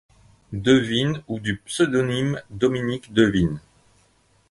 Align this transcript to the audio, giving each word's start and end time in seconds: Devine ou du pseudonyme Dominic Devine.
Devine 0.53 1.21
ou 1.27 1.39
du 1.39 1.57
pseudonyme 1.57 2.41
Dominic 2.49 3.13
Devine. 3.13 3.59